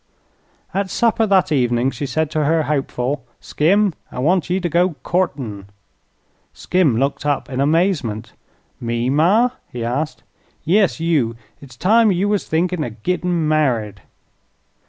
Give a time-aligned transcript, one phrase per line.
[0.73, 4.95] At supper that evening she said to her hopeful: "Skim, I want ye to go
[5.03, 5.67] courtin'."
[6.53, 8.33] Skim looked up in amazement.
[8.79, 10.23] "Me, ma?" he asked.
[10.63, 11.35] "Yes, you.
[11.61, 14.01] It's time you was thinkin' of gittin' married."